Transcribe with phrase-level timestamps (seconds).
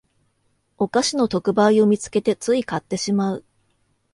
[0.79, 3.45] お菓子の特売を見つけてつい買ってしまう